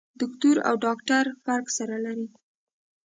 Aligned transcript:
دوکتور 0.19 0.57
او 0.67 0.75
ډاکټر 0.85 1.23
فرق 1.43 1.67
سره 1.77 1.95
لري. 2.05 2.27